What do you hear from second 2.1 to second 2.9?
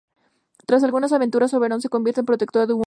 en el protector de Huon.